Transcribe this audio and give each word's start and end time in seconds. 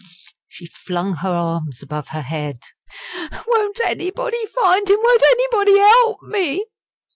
she 0.47 0.65
flung 0.65 1.13
her 1.17 1.29
arms 1.29 1.83
above 1.83 2.07
her 2.07 2.23
head. 2.23 2.57
"Won't 3.45 3.79
anybody 3.85 4.47
find 4.47 4.89
him? 4.89 4.97
won't 4.99 5.21
anybody 5.29 5.77
help 5.77 6.23
me?" 6.23 6.65